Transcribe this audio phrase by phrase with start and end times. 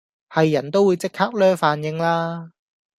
[0.31, 2.53] 係人都會即刻 𦧲 飯應啦